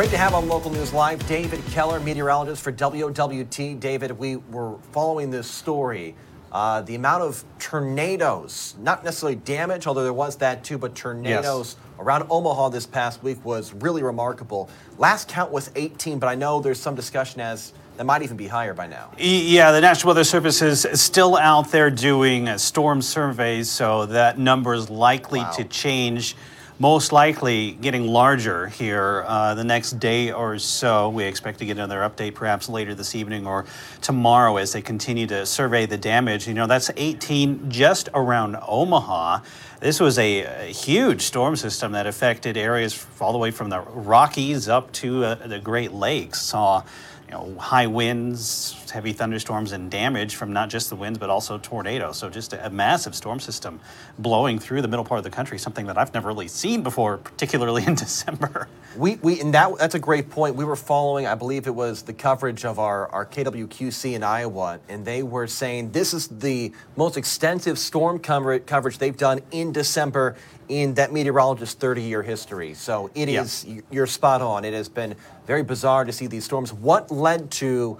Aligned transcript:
Great 0.00 0.12
to 0.12 0.16
have 0.16 0.32
on 0.32 0.48
Local 0.48 0.70
News 0.70 0.94
Live 0.94 1.28
David 1.28 1.62
Keller, 1.72 2.00
meteorologist 2.00 2.62
for 2.62 2.72
WOWT. 2.72 3.78
David, 3.78 4.12
we 4.12 4.36
were 4.36 4.78
following 4.92 5.30
this 5.30 5.46
story. 5.46 6.14
Uh, 6.50 6.80
the 6.80 6.94
amount 6.94 7.22
of 7.22 7.44
tornadoes, 7.58 8.76
not 8.80 9.04
necessarily 9.04 9.36
damage, 9.36 9.86
although 9.86 10.02
there 10.02 10.14
was 10.14 10.36
that 10.36 10.64
too, 10.64 10.78
but 10.78 10.94
tornadoes 10.94 11.76
yes. 11.78 11.98
around 11.98 12.26
Omaha 12.30 12.70
this 12.70 12.86
past 12.86 13.22
week 13.22 13.44
was 13.44 13.74
really 13.74 14.02
remarkable. 14.02 14.70
Last 14.96 15.28
count 15.28 15.52
was 15.52 15.70
18, 15.76 16.18
but 16.18 16.28
I 16.28 16.34
know 16.34 16.62
there's 16.62 16.80
some 16.80 16.94
discussion 16.94 17.42
as 17.42 17.74
that 17.98 18.04
might 18.04 18.22
even 18.22 18.38
be 18.38 18.46
higher 18.46 18.72
by 18.72 18.86
now. 18.86 19.10
Yeah, 19.18 19.70
the 19.70 19.82
National 19.82 20.14
Weather 20.14 20.24
Service 20.24 20.62
is 20.62 20.86
still 20.94 21.36
out 21.36 21.70
there 21.72 21.90
doing 21.90 22.56
storm 22.56 23.02
surveys, 23.02 23.68
so 23.68 24.06
that 24.06 24.38
number 24.38 24.72
is 24.72 24.88
likely 24.88 25.40
wow. 25.40 25.50
to 25.50 25.64
change 25.64 26.36
most 26.80 27.12
likely 27.12 27.72
getting 27.72 28.06
larger 28.06 28.66
here 28.68 29.22
uh, 29.26 29.54
the 29.54 29.62
next 29.62 30.00
day 30.00 30.32
or 30.32 30.58
so. 30.58 31.10
We 31.10 31.24
expect 31.24 31.58
to 31.58 31.66
get 31.66 31.72
another 31.72 31.98
update 31.98 32.34
perhaps 32.34 32.70
later 32.70 32.94
this 32.94 33.14
evening 33.14 33.46
or 33.46 33.66
tomorrow 34.00 34.56
as 34.56 34.72
they 34.72 34.80
continue 34.80 35.26
to 35.26 35.44
survey 35.44 35.84
the 35.84 35.98
damage. 35.98 36.48
You 36.48 36.54
know, 36.54 36.66
that's 36.66 36.90
18 36.96 37.70
just 37.70 38.08
around 38.14 38.56
Omaha. 38.66 39.40
This 39.80 40.00
was 40.00 40.18
a, 40.18 40.40
a 40.44 40.72
huge 40.72 41.20
storm 41.20 41.54
system 41.54 41.92
that 41.92 42.06
affected 42.06 42.56
areas 42.56 43.06
all 43.20 43.32
the 43.32 43.38
way 43.38 43.50
from 43.50 43.68
the 43.68 43.80
Rockies 43.80 44.66
up 44.66 44.90
to 44.92 45.24
uh, 45.24 45.34
the 45.34 45.58
Great 45.58 45.92
Lakes. 45.92 46.40
Saw 46.40 46.82
you 47.30 47.36
know, 47.36 47.54
high 47.60 47.86
winds, 47.86 48.90
heavy 48.90 49.12
thunderstorms, 49.12 49.70
and 49.70 49.88
damage 49.88 50.34
from 50.34 50.52
not 50.52 50.68
just 50.68 50.90
the 50.90 50.96
winds 50.96 51.16
but 51.16 51.30
also 51.30 51.58
tornadoes. 51.58 52.16
So 52.16 52.28
just 52.28 52.52
a, 52.52 52.66
a, 52.66 52.70
massive 52.70 53.14
storm 53.14 53.38
system 53.38 53.78
blowing 54.18 54.58
through 54.58 54.82
the 54.82 54.88
middle 54.88 55.04
part 55.04 55.18
of 55.18 55.24
the 55.24 55.30
country, 55.30 55.56
something 55.56 55.86
that 55.86 55.96
I've 55.96 56.12
never 56.12 56.28
really 56.28 56.48
seen 56.48 56.82
before, 56.82 57.18
particularly 57.18 57.84
in 57.86 57.94
December. 58.06 58.66
We, 58.96 59.14
we 59.16 59.40
and 59.40 59.54
that 59.54 59.78
that's 59.78 59.94
a 59.94 60.00
great 60.00 60.28
point. 60.28 60.56
We 60.56 60.64
were 60.64 60.74
following, 60.74 61.28
I 61.28 61.36
believe 61.36 61.68
it 61.68 61.74
was 61.74 62.02
the 62.02 62.12
coverage 62.12 62.64
of 62.64 62.80
our, 62.80 63.06
our 63.08 63.24
KWQC 63.24 64.14
in 64.14 64.24
Iowa, 64.24 64.80
and 64.88 65.04
they 65.04 65.22
were 65.22 65.46
saying 65.46 65.92
this 65.92 66.12
is 66.12 66.26
the 66.26 66.72
most 66.96 67.16
extensive 67.16 67.78
storm 67.78 68.18
cover, 68.18 68.58
coverage 68.58 68.98
they've 68.98 69.16
done 69.16 69.40
in 69.52 69.70
December 69.70 70.34
in 70.70 70.94
that 70.94 71.12
meteorologist's 71.12 71.74
30 71.74 72.00
year 72.00 72.22
history. 72.22 72.74
So 72.74 73.10
it 73.14 73.28
is, 73.28 73.64
yeah. 73.64 73.80
you're 73.90 74.06
spot 74.06 74.40
on. 74.40 74.64
It 74.64 74.72
has 74.72 74.88
been 74.88 75.16
very 75.46 75.64
bizarre 75.64 76.04
to 76.04 76.12
see 76.12 76.28
these 76.28 76.44
storms. 76.44 76.72
What 76.72 77.10
led 77.10 77.50
to 77.52 77.98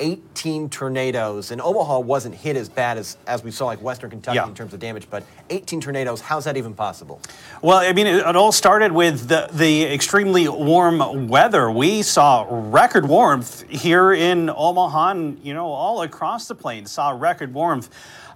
18 0.00 0.68
tornadoes? 0.68 1.50
And 1.50 1.62
Omaha 1.62 2.00
wasn't 2.00 2.34
hit 2.34 2.56
as 2.56 2.68
bad 2.68 2.98
as, 2.98 3.16
as 3.26 3.42
we 3.42 3.50
saw 3.50 3.66
like 3.66 3.80
Western 3.80 4.10
Kentucky 4.10 4.36
yeah. 4.36 4.46
in 4.46 4.54
terms 4.54 4.74
of 4.74 4.80
damage, 4.80 5.08
but 5.08 5.24
18 5.48 5.80
tornadoes, 5.80 6.20
how's 6.20 6.44
that 6.44 6.58
even 6.58 6.74
possible? 6.74 7.22
Well, 7.62 7.78
I 7.78 7.94
mean, 7.94 8.06
it, 8.06 8.16
it 8.16 8.36
all 8.36 8.52
started 8.52 8.92
with 8.92 9.28
the, 9.28 9.48
the 9.52 9.84
extremely 9.84 10.46
warm 10.46 11.26
weather. 11.26 11.70
We 11.70 12.02
saw 12.02 12.46
record 12.50 13.08
warmth 13.08 13.66
here 13.70 14.12
in 14.12 14.50
Omaha 14.50 15.10
and, 15.12 15.38
you 15.42 15.54
know, 15.54 15.68
all 15.68 16.02
across 16.02 16.48
the 16.48 16.54
plains 16.54 16.92
saw 16.92 17.10
record 17.10 17.54
warmth. 17.54 17.88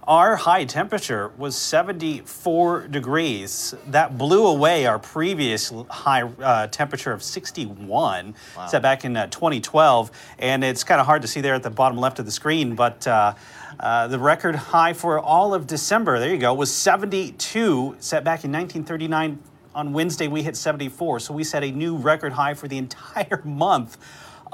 Our 0.07 0.35
high 0.35 0.65
temperature 0.65 1.31
was 1.35 1.55
74 1.55 2.89
degrees. 2.89 3.73
That 3.87 4.19
blew 4.19 4.45
away 4.45 4.85
our 4.85 4.99
previous 4.99 5.73
high 5.89 6.21
uh, 6.21 6.67
temperature 6.67 7.11
of 7.11 7.23
61, 7.23 8.35
wow. 8.55 8.67
set 8.67 8.83
back 8.83 9.03
in 9.03 9.17
uh, 9.17 9.25
2012. 9.27 10.11
And 10.37 10.63
it's 10.63 10.83
kind 10.83 11.01
of 11.01 11.07
hard 11.07 11.23
to 11.23 11.27
see 11.27 11.41
there 11.41 11.55
at 11.55 11.63
the 11.63 11.71
bottom 11.71 11.97
left 11.97 12.19
of 12.19 12.25
the 12.25 12.31
screen, 12.31 12.75
but 12.75 13.07
uh, 13.07 13.33
uh, 13.79 14.07
the 14.07 14.19
record 14.19 14.53
high 14.53 14.93
for 14.93 15.19
all 15.19 15.55
of 15.55 15.65
December, 15.65 16.19
there 16.19 16.29
you 16.29 16.37
go, 16.37 16.53
was 16.53 16.71
72, 16.71 17.95
set 17.97 18.23
back 18.23 18.43
in 18.43 18.51
1939. 18.51 19.39
On 19.73 19.91
Wednesday, 19.91 20.27
we 20.27 20.43
hit 20.43 20.55
74, 20.55 21.19
so 21.19 21.33
we 21.33 21.43
set 21.43 21.63
a 21.63 21.71
new 21.71 21.97
record 21.97 22.33
high 22.33 22.53
for 22.53 22.67
the 22.67 22.77
entire 22.77 23.41
month 23.43 23.97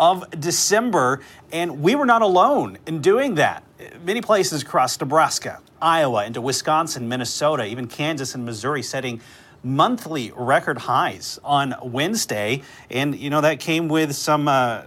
of 0.02 0.28
December, 0.32 1.22
and 1.52 1.82
we 1.82 1.96
were 1.96 2.08
not 2.08 2.24
alone 2.24 2.80
in 2.88 3.00
doing 3.00 3.36
that. 3.36 3.64
Many 4.04 4.20
places 4.20 4.64
across 4.64 5.00
Nebraska, 5.00 5.62
Iowa, 5.80 6.26
into 6.26 6.42
Wisconsin, 6.42 7.08
Minnesota, 7.08 7.66
even 7.66 7.88
Kansas 7.88 8.34
and 8.34 8.44
Missouri 8.44 8.82
setting 8.82 9.22
monthly 9.64 10.34
record 10.36 10.80
highs 10.80 11.40
on 11.44 11.76
Wednesday. 11.84 12.64
And, 12.90 13.16
you 13.16 13.30
know, 13.30 13.42
that 13.42 13.60
came 13.60 13.88
with 13.88 14.14
some 14.16 14.48
uh, 14.48 14.82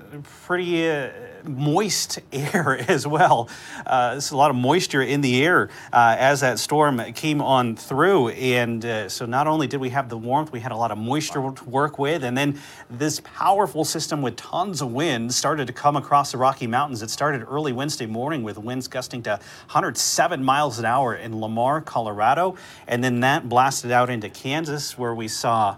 pretty. 0.44 0.91
Uh, 0.91 1.10
moist 1.44 2.19
air 2.32 2.78
as 2.88 3.06
well. 3.06 3.49
Uh, 3.87 4.12
there's 4.12 4.31
a 4.31 4.37
lot 4.37 4.50
of 4.50 4.56
moisture 4.56 5.03
in 5.03 5.21
the 5.21 5.44
air 5.44 5.69
uh, 5.93 6.16
as 6.19 6.41
that 6.41 6.59
storm 6.59 7.00
came 7.12 7.41
on 7.41 7.77
through. 7.77 8.31
And 8.31 8.84
uh, 8.84 9.09
so 9.09 9.27
not 9.27 9.47
only 9.47 9.66
did 9.66 9.81
we 9.81 9.91
have 9.91 10.09
the 10.09 10.19
warmth, 10.19 10.53
we 10.53 10.60
had 10.60 10.72
a 10.72 10.77
lot 10.77 10.91
of 10.91 10.99
moisture 10.99 11.53
to 11.53 11.65
work 11.65 11.99
with. 11.99 12.25
And 12.25 12.37
then 12.37 12.60
this 12.91 13.21
powerful 13.21 13.84
system 13.84 14.22
with 14.22 14.37
tons 14.37 14.81
of 14.83 14.93
wind 14.93 15.33
started 15.34 15.66
to 15.66 15.72
come 15.72 15.97
across 15.97 16.33
the 16.33 16.38
Rocky 16.38 16.66
Mountains. 16.66 17.03
It 17.03 17.10
started 17.10 17.44
early 17.44 17.72
Wednesday 17.72 18.06
morning 18.06 18.43
with 18.43 18.59
winds 18.59 18.88
gusting 18.88 19.22
to 19.25 19.31
107 19.31 20.43
miles 20.43 20.78
an 20.78 20.84
hour 20.84 21.15
in 21.15 21.41
Lamar, 21.41 21.81
Colorado. 21.81 22.56
And 22.87 23.03
then 23.03 23.21
that 23.21 23.49
blasted 23.49 23.91
out 23.91 24.10
into 24.10 24.28
Kansas 24.28 24.99
where 24.99 25.15
we 25.15 25.28
saw 25.28 25.77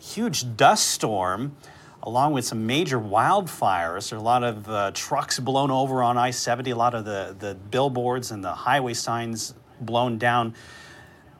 huge 0.00 0.56
dust 0.56 0.88
storm 0.88 1.56
along 2.04 2.34
with 2.34 2.44
some 2.44 2.66
major 2.66 3.00
wildfires. 3.00 4.10
There 4.10 4.18
are 4.18 4.20
a 4.20 4.24
lot 4.24 4.44
of 4.44 4.68
uh, 4.68 4.90
trucks 4.92 5.40
blown 5.40 5.70
over 5.70 6.02
on 6.02 6.18
I 6.18 6.30
70, 6.30 6.70
a 6.70 6.76
lot 6.76 6.94
of 6.94 7.06
the, 7.06 7.34
the 7.38 7.54
billboards 7.54 8.30
and 8.30 8.44
the 8.44 8.54
highway 8.54 8.92
signs 8.92 9.54
blown 9.80 10.18
down. 10.18 10.54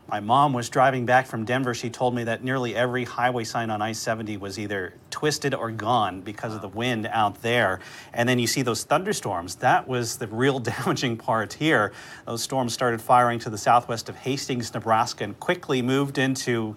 My 0.09 0.21
mom 0.21 0.53
was 0.55 0.71
driving 0.71 1.07
back 1.07 1.27
from 1.27 1.45
Denver. 1.45 1.75
She 1.75 1.91
told 1.91 2.15
me 2.15 2.25
that 2.25 2.43
nearly 2.43 2.75
every 2.75 3.05
highway 3.05 3.45
sign 3.45 3.71
on 3.71 3.83
I 3.83 3.93
70 3.93 4.39
was 4.39 4.59
either 4.59 4.95
twisted 5.11 5.55
or 5.55 5.71
gone 5.71 6.23
because 6.23 6.55
of 6.55 6.63
the 6.63 6.69
wind 6.69 7.07
out 7.11 7.43
there. 7.43 7.81
And 8.13 8.27
then 8.29 8.39
you 8.39 8.47
see 8.47 8.63
those 8.63 8.85
thunderstorms. 8.85 9.57
That 9.57 9.87
was 9.87 10.17
the 10.17 10.29
real 10.29 10.59
damaging 10.61 11.19
part 11.19 11.55
here. 11.55 11.93
Those 12.27 12.43
storms 12.43 12.73
started 12.73 13.03
firing 13.03 13.39
to 13.41 13.51
the 13.51 13.59
southwest 13.59 14.09
of 14.09 14.17
Hastings, 14.17 14.73
Nebraska, 14.73 15.25
and 15.25 15.39
quickly 15.39 15.83
moved 15.83 16.17
into 16.17 16.75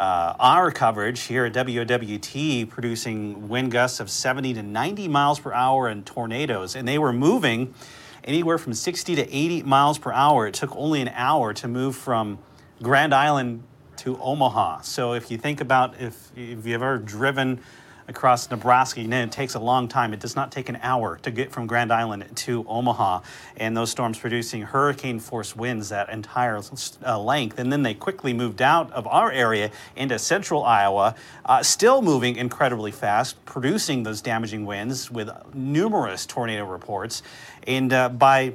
uh, 0.00 0.34
our 0.40 0.70
coverage 0.70 1.20
here 1.24 1.44
at 1.44 1.52
WOWT 1.52 2.70
producing 2.70 3.48
wind 3.50 3.70
gusts 3.70 4.00
of 4.00 4.08
70 4.08 4.54
to 4.54 4.62
90 4.62 5.08
miles 5.08 5.38
per 5.38 5.52
hour 5.52 5.88
and 5.88 6.06
tornadoes. 6.06 6.74
And 6.74 6.88
they 6.88 6.98
were 6.98 7.12
moving 7.12 7.74
anywhere 8.24 8.56
from 8.56 8.72
60 8.72 9.14
to 9.16 9.30
80 9.30 9.62
miles 9.64 9.98
per 9.98 10.10
hour. 10.10 10.46
It 10.46 10.54
took 10.54 10.74
only 10.74 11.02
an 11.02 11.08
hour 11.08 11.52
to 11.52 11.68
move 11.68 11.96
from 11.96 12.38
Grand 12.82 13.14
Island 13.14 13.62
to 13.98 14.18
Omaha. 14.22 14.80
So 14.80 15.12
if 15.12 15.30
you 15.30 15.36
think 15.36 15.60
about 15.60 16.00
if, 16.00 16.32
if 16.34 16.64
you've 16.66 16.82
ever 16.82 16.96
driven 16.96 17.60
across 18.10 18.50
Nebraska. 18.50 19.02
Know, 19.02 19.22
it 19.22 19.32
takes 19.32 19.54
a 19.54 19.58
long 19.58 19.88
time. 19.88 20.12
It 20.12 20.20
does 20.20 20.36
not 20.36 20.52
take 20.52 20.68
an 20.68 20.78
hour 20.82 21.18
to 21.22 21.30
get 21.30 21.50
from 21.50 21.66
Grand 21.66 21.90
Island 21.92 22.26
to 22.36 22.66
Omaha. 22.68 23.20
And 23.56 23.76
those 23.76 23.90
storms 23.90 24.18
producing 24.18 24.62
hurricane 24.62 25.20
force 25.20 25.56
winds 25.56 25.88
that 25.88 26.10
entire 26.10 26.60
uh, 27.06 27.18
length. 27.18 27.58
And 27.58 27.72
then 27.72 27.82
they 27.82 27.94
quickly 27.94 28.34
moved 28.34 28.60
out 28.60 28.92
of 28.92 29.06
our 29.06 29.32
area 29.32 29.70
into 29.96 30.18
central 30.18 30.64
Iowa, 30.64 31.14
uh, 31.46 31.62
still 31.62 32.02
moving 32.02 32.36
incredibly 32.36 32.90
fast, 32.90 33.42
producing 33.46 34.02
those 34.02 34.20
damaging 34.20 34.66
winds 34.66 35.10
with 35.10 35.30
numerous 35.54 36.26
tornado 36.26 36.66
reports. 36.66 37.22
And 37.66 37.92
uh, 37.92 38.08
by 38.08 38.54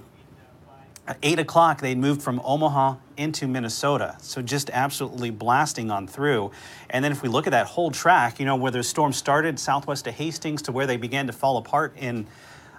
at 1.07 1.17
8 1.21 1.39
o'clock, 1.39 1.81
they 1.81 1.93
moved 1.93 2.21
from 2.21 2.41
Omaha 2.43 2.95
into 3.15 3.47
Minnesota. 3.47 4.15
So 4.19 4.41
just 4.41 4.69
absolutely 4.71 5.29
blasting 5.29 5.91
on 5.91 6.07
through. 6.07 6.51
And 6.89 7.05
then 7.05 7.11
if 7.11 7.21
we 7.21 7.29
look 7.29 7.45
at 7.45 7.51
that 7.51 7.67
whole 7.67 7.91
track, 7.91 8.39
you 8.39 8.45
know, 8.45 8.55
where 8.55 8.71
the 8.71 8.81
storm 8.81 9.13
started 9.13 9.59
southwest 9.59 10.07
of 10.07 10.15
Hastings 10.15 10.63
to 10.63 10.71
where 10.71 10.87
they 10.87 10.97
began 10.97 11.27
to 11.27 11.33
fall 11.33 11.57
apart 11.57 11.95
in 11.97 12.25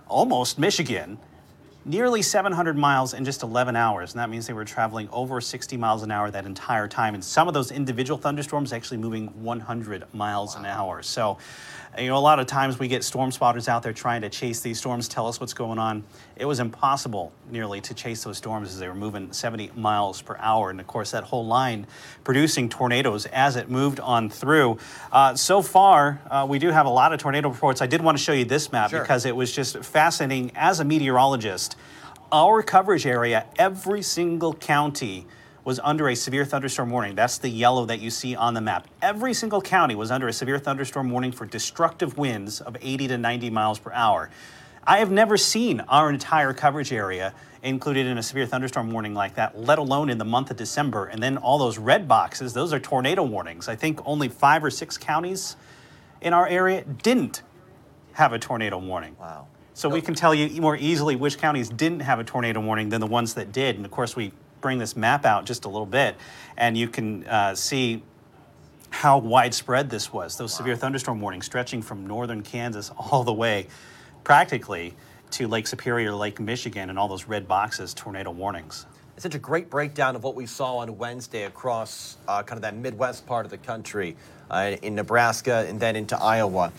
almost 0.09 0.59
Michigan, 0.59 1.19
nearly 1.87 2.21
700 2.21 2.77
miles 2.77 3.15
in 3.15 3.25
just 3.25 3.43
11 3.45 3.77
hours. 3.77 4.13
And 4.13 4.21
that 4.21 4.29
means 4.29 4.47
they 4.47 4.53
were 4.53 4.65
traveling 4.65 5.09
over 5.13 5.41
60 5.41 5.77
miles 5.77 6.03
an 6.03 6.11
hour 6.11 6.31
that 6.31 6.45
entire 6.45 6.89
time. 6.89 7.15
And 7.15 7.25
some 7.25 7.47
of 7.47 7.55
those 7.55 7.71
individual 7.71 8.19
thunderstorms 8.19 8.73
actually 8.73 8.97
moving 8.97 9.29
100 9.43 10.13
miles 10.13 10.55
wow. 10.55 10.61
an 10.61 10.67
hour. 10.67 11.03
So 11.03 11.39
you 11.99 12.09
know, 12.09 12.17
a 12.17 12.19
lot 12.19 12.39
of 12.39 12.47
times 12.47 12.79
we 12.79 12.89
get 12.89 13.05
storm 13.05 13.33
spotters 13.33 13.69
out 13.69 13.83
there 13.83 13.93
trying 13.93 14.21
to 14.23 14.29
chase 14.29 14.61
these 14.61 14.79
storms, 14.79 15.09
tell 15.09 15.27
us 15.27 15.41
what's 15.41 15.55
going 15.55 15.79
on. 15.79 16.05
It 16.37 16.45
was 16.45 16.61
impossible 16.61 17.33
nearly 17.51 17.81
to 17.83 17.95
chase 17.95 18.25
those 18.25 18.37
storms 18.37 18.69
as 18.69 18.79
they 18.79 18.89
were 18.89 18.95
moving 18.95 19.33
70 19.33 19.73
miles 19.77 20.21
per 20.21 20.37
hour. 20.39 20.71
And 20.71 20.79
of 20.81 20.87
course, 20.87 21.13
that 21.13 21.25
whole 21.25 21.47
line 21.47 21.87
producing 22.25 22.69
tornadoes 22.69 23.27
as 23.27 23.57
it 23.57 23.71
moved 23.71 24.01
on 24.01 24.29
through. 24.29 24.79
Uh, 25.11 25.35
so 25.35 25.63
far, 25.63 26.21
uh, 26.31 26.47
we 26.49 26.59
do 26.59 26.71
have 26.71 26.87
a 26.87 26.91
lot 26.91 27.13
of 27.13 27.21
tornado 27.21 27.49
reports. 27.49 27.81
I 27.81 27.87
did 27.87 28.03
want 28.03 28.19
to 28.19 28.23
show 28.23 28.33
you 28.33 28.45
this 28.45 28.73
map 28.73 28.91
sure. 28.91 29.01
because 29.01 29.25
it 29.25 29.35
was 29.35 29.51
just 29.53 29.83
fascinating 29.83 30.53
as 30.55 30.81
a 30.81 30.85
meteorologist. 30.85 31.76
Our 32.33 32.63
coverage 32.63 33.07
area, 33.07 33.47
every 33.57 34.03
single 34.03 34.53
county 34.53 35.27
was 35.65 35.79
under 35.85 36.09
a 36.09 36.17
severe 36.17 36.45
thunderstorm 36.45 36.91
warning. 36.91 37.15
That's 37.15 37.39
the 37.39 37.49
yellow 37.49 37.87
that 37.87 38.01
you 38.01 38.11
see 38.11 38.35
on 38.35 38.55
the 38.55 38.61
map. 38.61 38.89
Every 39.01 39.33
single 39.33 39.61
county 39.61 39.95
was 39.95 40.11
under 40.11 40.27
a 40.27 40.33
severe 40.33 40.59
thunderstorm 40.59 41.11
warning 41.11 41.31
for 41.31 41.47
destructive 41.47 42.19
winds 42.19 42.61
of 42.61 42.77
80 42.81 43.09
to 43.09 43.19
90 43.19 43.51
miles 43.51 43.79
per 43.79 43.93
hour. 43.93 44.31
I 44.85 44.99
have 44.99 45.11
never 45.11 45.37
seen 45.37 45.81
our 45.81 46.11
entire 46.11 46.53
coverage 46.53 46.93
area 46.93 47.33
included 47.63 48.07
in 48.07 48.19
a 48.19 48.23
severe 48.23 48.47
thunderstorm 48.47 48.91
warning 48.91 49.15
like 49.15 49.37
that, 49.37 49.59
let 49.59 49.79
alone 49.79 50.11
in 50.11 50.19
the 50.19 50.25
month 50.25 50.51
of 50.51 50.57
December. 50.57 51.07
And 51.07 51.23
then 51.23 51.37
all 51.37 51.59
those 51.59 51.79
red 51.79 52.09
boxes, 52.09 52.53
those 52.53 52.73
are 52.73 52.81
tornado 52.81 53.23
warnings. 53.23 53.69
I 53.69 53.77
think 53.77 54.01
only 54.05 54.29
five 54.29 54.65
or 54.65 54.71
six 54.71 54.99
counties 54.99 55.57
in 56.21 56.33
our 56.33 56.47
area 56.47 56.83
didn't 56.85 57.43
have 58.13 58.33
a 58.33 58.39
tornado 58.39 58.79
warning. 58.79 59.17
Wow. 59.21 59.49
So 59.77 59.91
we 59.91 60.01
can 60.01 60.15
tell 60.15 60.35
you 60.35 60.59
more 60.63 60.75
easily 60.75 61.17
which 61.17 61.37
counties 61.37 61.69
didn't 61.69 62.01
have 62.01 62.19
a 62.19 62.25
tornado 62.25 62.61
warning 62.61 62.89
than 62.89 63.03
the 63.03 63.07
ones 63.07 63.35
that 63.35 63.53
did. 63.53 63.77
And 63.77 63.85
of 63.85 63.91
course, 63.91 64.17
we 64.17 64.33
bring 64.63 64.79
this 64.79 64.97
map 64.97 65.27
out 65.27 65.45
just 65.45 65.67
a 65.67 65.69
little 65.69 65.85
bit, 65.85 66.17
and 66.57 66.79
you 66.79 66.89
can 66.89 67.27
uh, 67.27 67.55
see 67.55 68.03
how 68.89 69.19
widespread 69.19 69.91
this 69.91 70.11
was. 70.11 70.39
Those 70.39 70.55
severe 70.55 70.77
thunderstorm 70.77 71.21
warnings 71.21 71.45
stretching 71.45 71.83
from 71.83 72.07
northern 72.07 72.43
Kansas 72.43 72.91
all 72.97 73.23
the 73.23 73.35
way 73.35 73.67
practically 74.25 74.95
to 75.33 75.47
Lake 75.47 75.67
Superior, 75.67 76.15
Lake 76.15 76.41
Michigan, 76.41 76.89
and 76.89 76.99
all 76.99 77.07
those 77.07 77.27
red 77.27 77.47
boxes, 77.47 77.93
tornado 77.93 78.31
warnings. 78.31 78.87
It's 79.15 79.25
such 79.25 79.35
a 79.35 79.39
great 79.39 79.69
breakdown 79.69 80.17
of 80.17 80.25
what 80.25 80.35
we 80.35 80.47
saw 80.47 80.79
on 80.79 80.97
Wednesday 80.97 81.43
across 81.43 82.17
uh, 82.27 82.43
kind 82.43 82.57
of 82.57 82.63
that 82.63 82.75
Midwest 82.77 83.27
part 83.27 83.45
of 83.45 83.51
the 83.51 83.59
country 83.59 84.17
uh, 84.51 84.77
in 84.81 84.95
Nebraska 84.95 85.67
and 85.69 85.79
then 85.79 85.97
into 85.97 86.19
Iowa. 86.19 86.73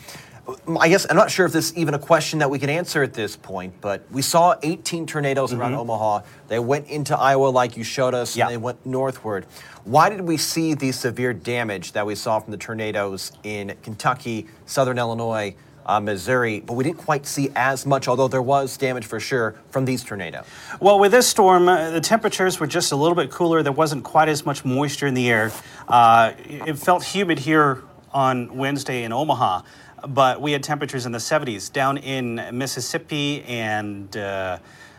I 0.80 0.88
guess 0.88 1.06
I'm 1.10 1.18
not 1.18 1.30
sure 1.30 1.46
if 1.46 1.52
this 1.52 1.72
is 1.72 1.78
even 1.78 1.94
a 1.94 2.00
question 2.00 2.40
that 2.40 2.50
we 2.50 2.58
can 2.58 2.70
answer 2.70 3.04
at 3.04 3.14
this 3.14 3.36
point, 3.36 3.74
but 3.82 4.04
we 4.12 4.22
saw 4.22 4.56
18 4.64 5.06
tornadoes 5.06 5.52
around 5.52 5.74
Omaha. 5.74 6.22
They 6.48 6.60
went 6.60 6.88
into 6.88 7.18
Iowa, 7.18 7.48
like 7.48 7.76
you 7.76 7.84
showed 7.84 8.14
us, 8.14 8.36
Yeah. 8.36 8.46
and 8.46 8.54
they 8.54 8.58
went 8.58 8.86
northward. 8.86 9.46
Why 9.84 10.10
did 10.10 10.22
we 10.22 10.38
see 10.38 10.74
the 10.74 10.92
severe 10.94 11.34
damage 11.34 11.92
that 11.94 12.06
we 12.06 12.16
saw 12.16 12.40
from 12.40 12.52
the 12.52 12.58
tornadoes 12.58 13.34
in 13.44 13.74
Kentucky, 13.84 14.48
southern 14.66 14.98
Illinois, 14.98 15.56
uh, 15.86 16.00
Missouri, 16.00 16.62
but 16.66 16.74
we 16.74 16.84
didn't 16.84 16.98
quite 16.98 17.26
see 17.26 17.50
as 17.56 17.86
much, 17.86 18.08
although 18.08 18.28
there 18.30 18.42
was 18.42 18.78
damage 18.78 19.06
for 19.06 19.20
sure 19.20 19.56
from 19.70 19.84
these 19.86 20.02
tornadoes? 20.04 20.46
Well, 20.80 21.00
with 21.00 21.12
this 21.12 21.28
storm, 21.28 21.68
uh, 21.68 21.92
the 21.92 22.02
temperatures 22.02 22.60
were 22.60 22.68
just 22.68 22.92
a 22.94 22.96
little 22.96 23.16
bit 23.16 23.32
cooler. 23.32 23.64
There 23.64 23.72
wasn't 23.74 24.04
quite 24.06 24.30
as 24.30 24.46
much 24.46 24.64
moisture 24.64 25.08
in 25.08 25.14
the 25.14 25.30
air. 25.30 25.52
Uh, 25.90 26.32
it 26.46 26.78
felt 26.78 27.04
humid 27.04 27.40
here 27.40 27.84
on 28.14 28.56
Wednesday 28.58 29.04
in 29.04 29.12
Omaha, 29.14 29.62
but 30.08 30.42
we 30.42 30.52
had 30.52 30.64
temperatures 30.64 31.06
in 31.06 31.12
the 31.12 31.18
70s 31.18 31.72
down 31.72 31.98
in 31.98 32.42
Mississippi 32.52 33.44
and 33.44 34.16
uh, 34.18 34.58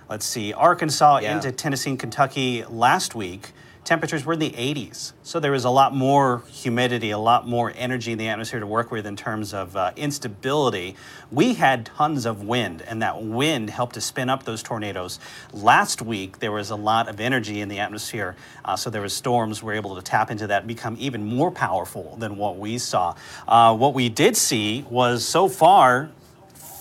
let's 0.08 0.26
see, 0.26 0.52
Arkansas 0.52 1.18
Yeah. 1.18 1.36
into 1.36 1.52
Tennessee 1.52 1.90
and 1.90 1.98
Kentucky 1.98 2.64
last 2.68 3.14
week. 3.14 3.52
Temperatures 3.88 4.26
were 4.26 4.34
in 4.34 4.38
the 4.38 4.50
80s. 4.50 5.14
So 5.22 5.40
there 5.40 5.52
was 5.52 5.64
a 5.64 5.70
lot 5.70 5.94
more 5.94 6.42
humidity, 6.52 7.08
a 7.08 7.16
lot 7.16 7.48
more 7.48 7.72
energy 7.74 8.12
in 8.12 8.18
the 8.18 8.28
atmosphere 8.28 8.60
to 8.60 8.66
work 8.66 8.90
with 8.90 9.06
in 9.06 9.16
terms 9.16 9.54
of 9.54 9.74
uh, 9.76 9.92
instability. 9.96 10.94
We 11.32 11.54
had 11.54 11.86
tons 11.86 12.26
of 12.26 12.42
wind, 12.42 12.82
and 12.82 13.00
that 13.00 13.22
wind 13.22 13.70
helped 13.70 13.94
to 13.94 14.02
spin 14.02 14.28
up 14.28 14.42
those 14.42 14.62
tornadoes. 14.62 15.18
Last 15.54 16.02
week, 16.02 16.40
there 16.40 16.52
was 16.52 16.68
a 16.68 16.76
lot 16.76 17.08
of 17.08 17.18
energy 17.18 17.62
in 17.62 17.70
the 17.70 17.78
atmosphere. 17.78 18.36
Uh, 18.62 18.76
so 18.76 18.90
there 18.90 19.00
was 19.00 19.14
storms 19.14 19.62
were 19.62 19.72
able 19.72 19.96
to 19.96 20.02
tap 20.02 20.30
into 20.30 20.46
that 20.48 20.64
and 20.64 20.68
become 20.68 20.94
even 21.00 21.24
more 21.24 21.50
powerful 21.50 22.14
than 22.16 22.36
what 22.36 22.58
we 22.58 22.76
saw. 22.76 23.14
Uh, 23.48 23.74
what 23.74 23.94
we 23.94 24.10
did 24.10 24.36
see 24.36 24.84
was 24.90 25.24
so 25.26 25.48
far 25.48 26.10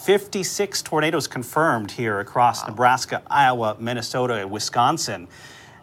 56 0.03 0.81
tornadoes 0.81 1.27
confirmed 1.27 1.91
here 1.91 2.19
across 2.19 2.67
Nebraska, 2.67 3.21
Iowa, 3.27 3.77
Minnesota, 3.79 4.33
and 4.33 4.51
Wisconsin. 4.51 5.29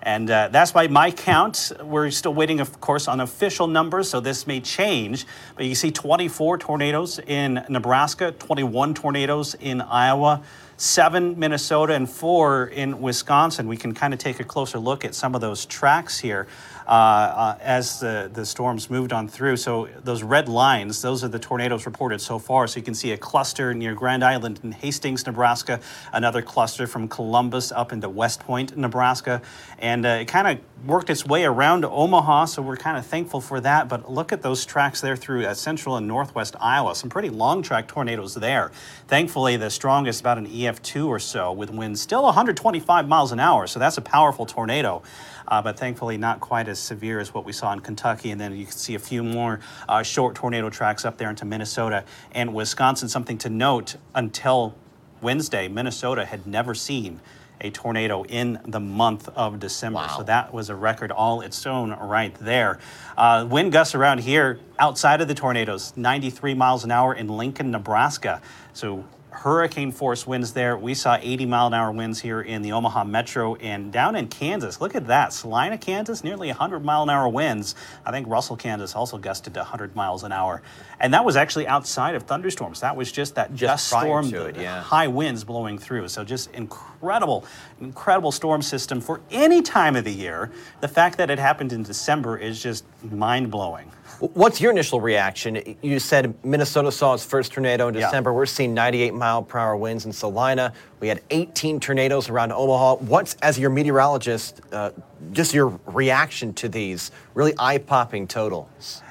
And 0.04 0.30
uh, 0.30 0.48
that's 0.48 0.70
by 0.70 0.86
my 0.88 1.10
count. 1.10 1.72
We're 1.82 2.10
still 2.10 2.34
waiting, 2.34 2.60
of 2.60 2.78
course, 2.78 3.08
on 3.08 3.20
official 3.20 3.66
numbers, 3.66 4.10
so 4.10 4.20
this 4.20 4.46
may 4.46 4.60
change. 4.60 5.26
But 5.56 5.64
you 5.64 5.74
see 5.74 5.90
24 5.90 6.58
tornadoes 6.58 7.18
in 7.18 7.64
Nebraska, 7.70 8.32
21 8.32 8.92
tornadoes 8.92 9.54
in 9.54 9.80
Iowa, 9.80 10.42
seven 10.84 11.38
Minnesota, 11.38 11.94
and 11.94 12.08
four 12.08 12.66
in 12.66 13.00
Wisconsin. 13.00 13.66
We 13.68 13.78
can 13.78 13.94
kind 13.94 14.12
of 14.12 14.20
take 14.20 14.38
a 14.38 14.44
closer 14.44 14.78
look 14.78 15.04
at 15.04 15.14
some 15.14 15.34
of 15.34 15.40
those 15.40 15.64
tracks 15.64 16.18
here 16.20 16.46
uh, 16.86 16.90
uh, 16.90 17.58
as 17.62 18.00
the, 18.00 18.30
the 18.30 18.44
storms 18.44 18.90
moved 18.90 19.10
on 19.10 19.26
through. 19.26 19.56
So 19.56 19.88
those 20.02 20.22
red 20.22 20.46
lines, 20.46 21.00
those 21.00 21.24
are 21.24 21.28
the 21.28 21.38
tornadoes 21.38 21.86
reported 21.86 22.20
so 22.20 22.38
far. 22.38 22.66
So 22.66 22.76
you 22.76 22.84
can 22.84 22.94
see 22.94 23.12
a 23.12 23.16
cluster 23.16 23.72
near 23.72 23.94
Grand 23.94 24.22
Island 24.22 24.60
in 24.62 24.72
Hastings, 24.72 25.24
Nebraska, 25.24 25.80
another 26.12 26.42
cluster 26.42 26.86
from 26.86 27.08
Columbus 27.08 27.72
up 27.72 27.90
into 27.90 28.10
West 28.10 28.40
Point, 28.40 28.76
Nebraska, 28.76 29.40
and 29.78 30.04
uh, 30.04 30.20
it 30.20 30.26
kind 30.26 30.46
of 30.46 30.86
worked 30.86 31.08
its 31.08 31.24
way 31.24 31.44
around 31.44 31.86
Omaha. 31.86 32.44
So 32.44 32.60
we're 32.60 32.76
kind 32.76 32.98
of 32.98 33.06
thankful 33.06 33.40
for 33.40 33.60
that. 33.60 33.88
But 33.88 34.10
look 34.10 34.32
at 34.32 34.42
those 34.42 34.66
tracks 34.66 35.00
there 35.00 35.16
through 35.16 35.46
uh, 35.46 35.54
central 35.54 35.96
and 35.96 36.06
northwest 36.06 36.54
Iowa. 36.60 36.94
Some 36.94 37.08
pretty 37.08 37.30
long 37.30 37.62
track 37.62 37.88
tornadoes 37.88 38.34
there. 38.34 38.70
Thankfully, 39.08 39.56
the 39.56 39.70
strongest 39.70 40.20
about 40.20 40.36
an 40.36 40.46
EF2 40.82 41.06
or 41.06 41.18
so, 41.18 41.52
with 41.52 41.70
winds 41.70 42.00
still 42.00 42.22
125 42.22 43.08
miles 43.08 43.32
an 43.32 43.40
hour. 43.40 43.66
So 43.66 43.78
that's 43.78 43.98
a 43.98 44.02
powerful 44.02 44.46
tornado 44.46 45.02
uh, 45.48 45.62
but 45.62 45.78
thankfully 45.78 46.16
not 46.16 46.40
quite 46.40 46.68
as 46.68 46.78
severe 46.78 47.20
as 47.20 47.34
what 47.34 47.44
we 47.44 47.52
saw 47.52 47.72
in 47.72 47.80
Kentucky. 47.80 48.30
And 48.30 48.40
then 48.40 48.56
you 48.56 48.64
can 48.64 48.74
see 48.74 48.94
a 48.94 48.98
few 48.98 49.22
more 49.22 49.60
uh, 49.88 50.02
short 50.02 50.34
tornado 50.34 50.70
tracks 50.70 51.04
up 51.04 51.18
there 51.18 51.30
into 51.30 51.44
Minnesota 51.44 52.04
and 52.32 52.54
Wisconsin. 52.54 53.08
Something 53.08 53.38
to 53.38 53.50
note 53.50 53.96
until 54.14 54.74
Wednesday, 55.20 55.68
Minnesota 55.68 56.24
had 56.24 56.46
never 56.46 56.74
seen 56.74 57.20
a 57.60 57.70
tornado 57.70 58.24
in 58.24 58.60
the 58.66 58.80
month 58.80 59.28
of 59.28 59.60
December. 59.60 60.00
Wow. 60.00 60.16
So 60.18 60.22
that 60.24 60.52
was 60.52 60.70
a 60.70 60.74
record 60.74 61.10
all 61.10 61.40
its 61.40 61.64
own 61.66 61.92
right 61.92 62.34
there. 62.34 62.78
Uh, 63.16 63.46
wind 63.48 63.72
gusts 63.72 63.94
around 63.94 64.18
here 64.18 64.58
outside 64.78 65.20
of 65.20 65.28
the 65.28 65.34
tornadoes, 65.34 65.92
93 65.96 66.54
miles 66.54 66.84
an 66.84 66.90
hour 66.90 67.14
in 67.14 67.28
Lincoln, 67.28 67.70
Nebraska. 67.70 68.42
So 68.72 69.04
hurricane 69.34 69.90
force 69.90 70.26
winds 70.26 70.52
there. 70.52 70.76
We 70.76 70.94
saw 70.94 71.18
80 71.20 71.46
mile 71.46 71.66
an 71.66 71.74
hour 71.74 71.90
winds 71.90 72.20
here 72.20 72.40
in 72.40 72.62
the 72.62 72.72
Omaha 72.72 73.04
metro 73.04 73.56
and 73.56 73.92
down 73.92 74.14
in 74.14 74.28
Kansas. 74.28 74.80
Look 74.80 74.94
at 74.94 75.08
that. 75.08 75.32
Salina, 75.32 75.76
Kansas, 75.76 76.22
nearly 76.22 76.48
100 76.48 76.84
mile 76.84 77.02
an 77.02 77.10
hour 77.10 77.28
winds. 77.28 77.74
I 78.06 78.12
think 78.12 78.28
Russell, 78.28 78.56
Kansas 78.56 78.94
also 78.94 79.18
gusted 79.18 79.52
to 79.54 79.60
100 79.60 79.96
miles 79.96 80.22
an 80.22 80.30
hour. 80.30 80.62
And 81.00 81.12
that 81.14 81.24
was 81.24 81.36
actually 81.36 81.66
outside 81.66 82.14
of 82.14 82.22
thunderstorms. 82.22 82.80
That 82.80 82.94
was 82.96 83.10
just 83.10 83.34
that 83.34 83.56
dust 83.56 83.90
prior 83.90 84.22
storm, 84.22 84.48
it, 84.48 84.56
yeah. 84.56 84.80
high 84.80 85.08
winds 85.08 85.42
blowing 85.42 85.78
through. 85.78 86.08
So 86.08 86.22
just 86.22 86.50
incredible, 86.52 87.44
incredible 87.80 88.30
storm 88.30 88.62
system 88.62 89.00
for 89.00 89.20
any 89.32 89.62
time 89.62 89.96
of 89.96 90.04
the 90.04 90.12
year. 90.12 90.52
The 90.80 90.88
fact 90.88 91.18
that 91.18 91.28
it 91.28 91.40
happened 91.40 91.72
in 91.72 91.82
December 91.82 92.38
is 92.38 92.62
just 92.62 92.84
mind 93.02 93.50
blowing. 93.50 93.90
What's 94.20 94.60
your 94.60 94.70
initial 94.70 95.00
reaction? 95.00 95.76
You 95.82 95.98
said 95.98 96.34
Minnesota 96.44 96.90
saw 96.92 97.14
its 97.14 97.24
first 97.24 97.52
tornado 97.52 97.88
in 97.88 97.94
Yeah. 97.94 98.06
December. 98.06 98.32
We're 98.32 98.46
seeing 98.46 98.74
98 98.74 99.14
mile 99.14 99.42
per 99.42 99.58
hour 99.58 99.76
winds 99.76 100.06
in 100.06 100.12
Salina. 100.12 100.72
We 101.00 101.08
had 101.08 101.20
18 101.30 101.80
tornadoes 101.80 102.28
around 102.28 102.52
Omaha. 102.52 102.96
What's, 102.96 103.34
as 103.42 103.58
your 103.58 103.70
meteorologist, 103.70 104.60
uh, 104.72 104.90
just 105.32 105.54
your 105.54 105.78
reaction 105.86 106.52
to 106.54 106.68
these 106.68 107.10
really 107.34 107.54
eye 107.58 107.78
popping 107.78 108.26
totals? 108.26 109.02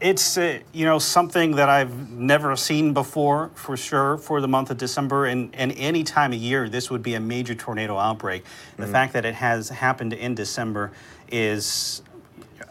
It's 0.00 0.36
uh, 0.36 0.58
you 0.72 0.84
know 0.84 0.98
something 0.98 1.52
that 1.52 1.68
I've 1.68 2.10
never 2.10 2.56
seen 2.56 2.92
before 2.92 3.52
for 3.54 3.76
sure 3.76 4.18
for 4.18 4.40
the 4.40 4.48
month 4.48 4.70
of 4.70 4.76
December 4.76 5.26
and, 5.26 5.54
and 5.54 5.70
any 5.76 6.02
time 6.02 6.32
of 6.32 6.40
year 6.40 6.68
this 6.68 6.90
would 6.90 7.04
be 7.04 7.14
a 7.14 7.20
major 7.20 7.54
tornado 7.54 7.96
outbreak. 7.96 8.44
The 8.78 8.88
fact 8.88 9.12
that 9.12 9.24
it 9.24 9.36
has 9.36 9.68
happened 9.68 10.12
in 10.12 10.34
December 10.34 10.90
is, 11.30 12.02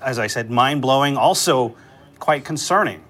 as 0.01 0.19
I 0.19 0.27
said, 0.27 0.49
mind 0.49 0.81
blowing. 0.81 1.17
Also, 1.17 1.75
quite 2.19 2.45
concerning. 2.45 3.03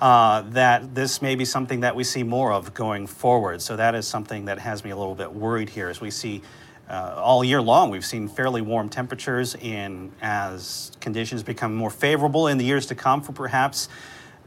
Uh, 0.00 0.40
that 0.52 0.94
this 0.94 1.20
may 1.20 1.34
be 1.34 1.44
something 1.44 1.80
that 1.80 1.94
we 1.94 2.02
see 2.02 2.22
more 2.22 2.52
of 2.52 2.72
going 2.72 3.06
forward. 3.06 3.60
So 3.60 3.76
that 3.76 3.94
is 3.94 4.06
something 4.06 4.46
that 4.46 4.58
has 4.58 4.82
me 4.82 4.90
a 4.90 4.96
little 4.96 5.14
bit 5.14 5.30
worried 5.30 5.68
here 5.68 5.90
as 5.90 6.00
we 6.00 6.10
see 6.10 6.40
uh, 6.88 7.16
all 7.18 7.44
year 7.44 7.60
long. 7.60 7.90
We've 7.90 8.04
seen 8.04 8.26
fairly 8.26 8.62
warm 8.62 8.88
temperatures, 8.88 9.56
and 9.56 10.10
as 10.22 10.90
conditions 11.00 11.42
become 11.42 11.74
more 11.74 11.90
favorable 11.90 12.46
in 12.48 12.56
the 12.56 12.64
years 12.64 12.86
to 12.86 12.94
come 12.94 13.20
for 13.20 13.32
perhaps 13.32 13.90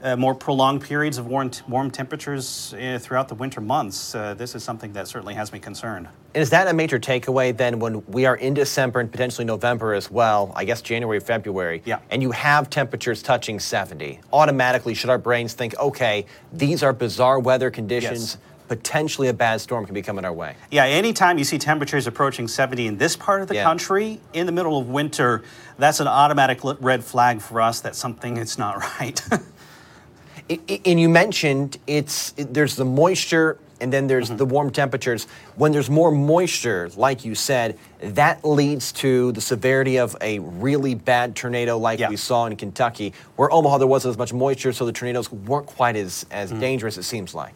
uh, 0.03 0.15
more 0.17 0.35
prolonged 0.35 0.81
periods 0.81 1.17
of 1.17 1.25
warm, 1.27 1.49
warm 1.67 1.89
temperatures 1.89 2.73
uh, 2.73 2.99
throughout 3.01 3.29
the 3.29 3.35
winter 3.35 3.61
months, 3.61 4.13
uh, 4.13 4.33
this 4.33 4.53
is 4.53 4.61
something 4.63 4.91
that 4.93 5.07
certainly 5.07 5.33
has 5.33 5.53
me 5.53 5.59
concerned. 5.59 6.07
Is 6.33 6.49
that 6.49 6.67
a 6.67 6.73
major 6.73 6.99
takeaway 6.99 7.55
then 7.55 7.79
when 7.79 8.05
we 8.07 8.25
are 8.25 8.35
in 8.35 8.53
December 8.53 8.99
and 8.99 9.09
potentially 9.09 9.45
November 9.45 9.93
as 9.93 10.11
well? 10.11 10.51
I 10.55 10.65
guess 10.65 10.81
January, 10.81 11.19
February. 11.21 11.81
Yeah. 11.85 11.99
And 12.11 12.21
you 12.21 12.31
have 12.31 12.69
temperatures 12.69 13.23
touching 13.23 13.59
70. 13.59 14.19
Automatically, 14.33 14.93
should 14.93 15.09
our 15.09 15.17
brains 15.17 15.53
think, 15.53 15.77
okay, 15.79 16.25
these 16.51 16.83
are 16.83 16.91
bizarre 16.91 17.39
weather 17.39 17.71
conditions, 17.71 18.33
Yes. 18.33 18.37
potentially 18.67 19.27
a 19.27 19.33
bad 19.33 19.61
storm 19.61 19.85
can 19.85 19.93
be 19.93 20.01
coming 20.01 20.25
our 20.25 20.33
way? 20.33 20.55
Yeah, 20.71 20.85
anytime 20.85 21.37
you 21.37 21.43
see 21.45 21.59
temperatures 21.59 22.07
approaching 22.07 22.47
70 22.49 22.87
in 22.87 22.97
this 22.97 23.15
part 23.15 23.41
of 23.41 23.47
the 23.47 23.55
Yeah. 23.55 23.63
country 23.63 24.19
in 24.33 24.47
the 24.47 24.51
middle 24.51 24.77
of 24.79 24.89
winter, 24.89 25.43
that's 25.77 25.99
an 25.99 26.07
automatic 26.07 26.59
red 26.81 27.03
flag 27.03 27.41
for 27.41 27.61
us 27.61 27.79
that 27.81 27.95
something 27.95 28.37
is 28.37 28.57
not 28.57 28.77
right. 28.99 29.21
I- 30.49 30.59
I- 30.69 30.81
And 30.85 30.99
you 30.99 31.09
mentioned 31.09 31.77
it's 31.87 32.33
it- 32.37 32.53
there's 32.53 32.75
the 32.75 32.85
moisture 32.85 33.57
and 33.81 33.91
then 33.91 34.07
there's 34.07 34.27
Mm-hmm. 34.29 34.37
the 34.37 34.45
warm 34.45 34.71
temperatures. 34.71 35.27
When 35.55 35.71
there's 35.73 35.89
more 35.89 36.09
moisture, 36.11 36.89
like 36.95 37.25
you 37.25 37.35
said, 37.35 37.77
that 38.01 38.45
leads 38.45 38.91
to 38.93 39.31
the 39.33 39.41
severity 39.41 39.97
of 39.97 40.15
a 40.21 40.39
really 40.39 40.95
bad 40.95 41.35
tornado 41.35 41.77
like 41.77 41.99
Yeah. 41.99 42.09
we 42.09 42.15
saw 42.15 42.45
in 42.45 42.55
Kentucky, 42.55 43.13
where 43.35 43.51
Omaha 43.51 43.79
there 43.79 43.87
wasn't 43.87 44.11
as 44.11 44.17
much 44.17 44.31
moisture, 44.33 44.71
so 44.73 44.85
the 44.85 44.91
tornadoes 44.93 45.31
weren't 45.31 45.65
quite 45.65 45.95
as, 45.97 46.25
as 46.31 46.51
Mm-hmm. 46.51 46.59
dangerous, 46.61 46.97
it 46.97 47.03
seems 47.03 47.33
like. 47.35 47.53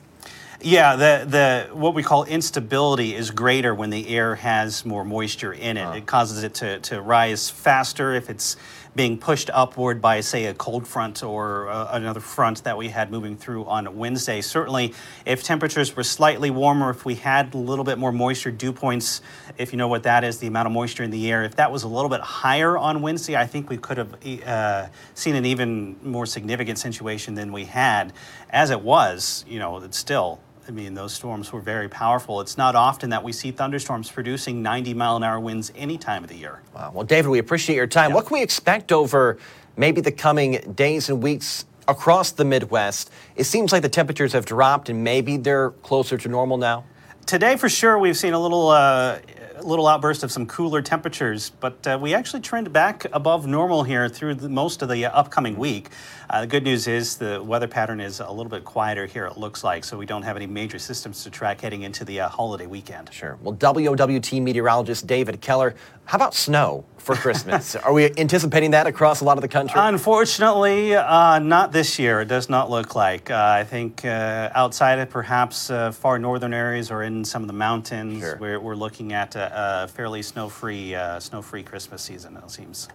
Yeah, 0.60 0.96
the, 0.96 1.26
the 1.30 1.76
what 1.76 1.94
we 1.94 2.02
call 2.02 2.24
instability 2.24 3.14
is 3.14 3.30
greater 3.32 3.76
when 3.76 3.92
the 3.92 4.10
air 4.10 4.36
has 4.36 4.84
more 4.86 5.06
moisture 5.06 5.54
in 5.54 5.78
it. 5.78 5.96
It 5.98 6.06
causes 6.08 6.44
it 6.44 6.56
to, 6.56 6.80
to 6.80 7.00
rise 7.02 7.48
faster 7.50 8.16
if 8.16 8.28
it's 8.30 8.58
being 8.98 9.18
pushed 9.18 9.52
upward 9.54 10.02
by, 10.02 10.20
say, 10.20 10.46
a 10.46 10.54
cold 10.56 10.88
front 10.88 11.22
or 11.24 11.70
uh, 11.70 11.90
another 11.92 12.20
front 12.20 12.64
that 12.64 12.76
we 12.76 12.90
had 12.90 13.12
moving 13.12 13.38
through 13.38 13.64
on 13.66 13.96
Wednesday. 13.96 14.42
Certainly, 14.42 14.96
if 15.24 15.44
temperatures 15.44 15.96
were 15.96 16.04
slightly 16.04 16.50
warmer, 16.50 16.90
if 16.90 17.06
we 17.06 17.14
had 17.14 17.54
a 17.54 17.58
little 17.58 17.86
bit 17.86 18.00
more 18.00 18.12
moisture, 18.12 18.50
dew 18.50 18.74
points, 18.74 19.22
if 19.58 19.72
you 19.72 19.78
know 19.78 19.88
what 19.88 20.04
that 20.04 20.24
is, 20.24 20.40
the 20.40 20.48
amount 20.48 20.66
of 20.66 20.74
moisture 20.74 21.04
in 21.04 21.12
the 21.12 21.32
air, 21.32 21.44
if 21.44 21.56
that 21.58 21.72
was 21.72 21.84
a 21.84 21.88
little 21.88 22.10
bit 22.10 22.22
higher 22.22 22.76
on 22.76 23.04
Wednesday, 23.04 23.36
I 23.36 23.46
think 23.46 23.70
we 23.70 23.78
could 23.78 23.98
have 23.98 24.16
uh, 24.46 24.88
seen 25.14 25.36
an 25.36 25.46
even 25.46 25.96
more 26.02 26.26
significant 26.26 26.80
situation 26.80 27.36
than 27.36 27.54
we 27.54 27.66
had. 27.66 28.14
As 28.50 28.72
it 28.72 28.82
was, 28.82 29.46
you 29.48 29.60
know, 29.60 29.78
it's 29.78 29.98
still 29.98 30.40
I 30.68 30.72
mean, 30.72 30.94
those 30.94 31.14
storms 31.14 31.54
were 31.54 31.62
very 31.62 31.88
powerful. 31.88 32.42
It's 32.42 32.58
not 32.58 32.76
often 32.76 33.10
that 33.12 33.24
we 33.24 33.32
see 33.32 33.52
thunderstorms 33.52 34.12
producing 34.12 34.62
90 34.62 34.94
mile 34.96 35.16
an 35.16 35.24
hour 35.24 35.40
winds 35.40 35.72
any 35.78 35.98
time 35.98 36.24
of 36.24 36.30
the 36.30 36.36
year. 36.36 36.62
Wow. 36.76 36.92
Well, 36.94 37.06
David, 37.06 37.30
we 37.30 37.40
appreciate 37.40 37.78
your 37.78 37.88
time. 37.88 38.10
Yep. 38.10 38.16
What 38.16 38.26
can 38.26 38.34
we 38.34 38.44
expect 38.44 38.92
over 38.92 39.38
maybe 39.78 40.02
the 40.02 40.12
coming 40.12 40.74
days 40.76 41.10
and 41.10 41.24
weeks 41.24 41.66
across 41.88 42.32
the 42.32 42.44
Midwest? 42.44 43.12
It 43.38 43.46
seems 43.46 43.72
like 43.72 43.82
the 43.82 43.90
temperatures 43.90 44.34
have 44.34 44.46
dropped 44.46 44.90
and 44.90 45.06
maybe 45.06 45.38
they're 45.38 45.72
closer 45.72 46.18
to 46.18 46.28
normal 46.28 46.58
now. 46.58 46.84
Today, 47.26 47.56
for 47.56 47.70
sure, 47.70 47.98
we've 47.98 48.18
seen 48.18 48.34
a 48.34 48.40
little. 48.40 48.68
Uh, 48.68 49.20
little 49.64 49.88
outburst 49.88 50.24
of 50.24 50.32
some 50.32 50.46
cooler 50.46 50.82
temperatures, 50.82 51.50
but 51.60 51.86
uh, 51.88 51.98
we 52.00 52.14
actually 52.14 52.42
trend 52.42 52.72
back 52.72 53.06
above 53.12 53.48
normal 53.48 53.84
here 53.84 54.08
through 54.08 54.36
the, 54.36 54.50
most 54.50 54.82
of 54.82 54.90
the 54.90 55.06
uh, 55.06 55.12
upcoming 55.12 55.58
week. 55.58 55.90
Uh, 56.30 56.42
the 56.42 56.48
good 56.48 56.64
news 56.64 56.88
is 56.88 57.16
the 57.16 57.42
weather 57.42 57.68
pattern 57.68 58.02
is 58.02 58.20
a 58.20 58.30
little 58.30 58.50
bit 58.50 58.66
quieter 58.66 59.06
here, 59.06 59.26
it 59.26 59.38
looks 59.38 59.64
like, 59.64 59.86
so 59.86 59.98
we 59.98 60.06
don't 60.06 60.24
have 60.24 60.36
any 60.36 60.46
major 60.46 60.78
systems 60.78 61.24
to 61.24 61.30
track 61.30 61.62
heading 61.62 61.84
into 61.84 62.04
the 62.04 62.20
uh, 62.20 62.28
holiday 62.28 62.68
weekend. 62.68 63.10
Sure. 63.14 63.38
Well, 63.42 63.54
WOWT 63.54 64.34
meteorologist 64.42 65.08
David 65.08 65.40
Keller, 65.40 65.74
how 66.04 66.18
about 66.18 66.36
snow 66.36 66.84
for 66.98 67.16
Christmas? 67.16 67.76
Are 67.88 67.94
we 67.94 68.12
anticipating 68.18 68.72
that 68.72 68.88
across 68.88 69.22
a 69.22 69.24
lot 69.24 69.38
of 69.38 69.42
the 69.42 69.48
country? 69.48 69.80
Unfortunately, 69.80 70.96
uh, 70.96 71.40
not 71.40 71.72
this 71.72 71.98
year. 71.98 72.20
It 72.20 72.28
does 72.28 72.50
not 72.50 72.70
look 72.70 72.94
like. 72.94 73.32
Uh, 73.32 73.36
I 73.38 73.64
think 73.64 74.04
uh, 74.04 74.50
outside 74.54 75.00
of 75.00 75.10
perhaps 75.10 75.70
uh, 75.70 75.92
far 75.94 76.20
northern 76.20 76.54
areas 76.54 76.92
or 76.92 77.04
in 77.04 77.24
some 77.24 77.42
of 77.42 77.48
the 77.48 77.54
mountains, 77.54 78.20
sure. 78.20 78.38
we're, 78.38 78.60
we're 78.60 78.76
looking 78.76 79.14
at 79.14 79.36
a, 79.36 79.84
a 79.84 79.88
fairly 79.88 80.22
snow-free, 80.22 80.94
uh, 80.94 81.22
snow-free 81.22 81.64
Christmas 81.64 82.02
season. 82.02 82.36
It 82.36 82.52
seems. 82.52 82.90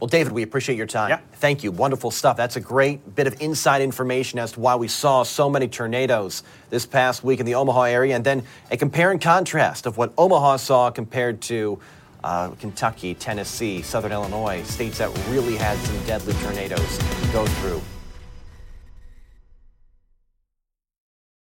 Well, 0.00 0.08
David, 0.08 0.32
we 0.32 0.42
appreciate 0.42 0.76
your 0.76 0.86
time. 0.86 1.10
Yeah. 1.10 1.20
Thank 1.34 1.64
you. 1.64 1.72
Wonderful 1.72 2.12
stuff. 2.12 2.36
That's 2.36 2.56
a 2.56 2.60
great 2.60 3.16
bit 3.16 3.26
of 3.26 3.40
inside 3.40 3.82
information 3.82 4.38
as 4.38 4.52
to 4.52 4.60
why 4.60 4.76
we 4.76 4.86
saw 4.86 5.24
so 5.24 5.50
many 5.50 5.66
tornadoes 5.66 6.44
this 6.70 6.86
past 6.86 7.24
week 7.24 7.40
in 7.40 7.46
the 7.46 7.56
Omaha 7.56 7.82
area, 7.82 8.14
and 8.14 8.24
then 8.24 8.44
a 8.70 8.76
compare 8.76 9.10
and 9.10 9.20
contrast 9.20 9.86
of 9.86 9.96
what 9.96 10.12
Omaha 10.16 10.56
saw 10.56 10.90
compared 10.90 11.40
to 11.42 11.80
uh, 12.22 12.50
Kentucky, 12.60 13.14
Tennessee, 13.14 13.82
Southern 13.82 14.12
Illinois, 14.12 14.62
states 14.62 14.98
that 14.98 15.10
really 15.28 15.56
had 15.56 15.76
some 15.78 16.06
deadly 16.06 16.34
tornadoes 16.34 16.98
go 17.32 17.44
through. 17.46 17.80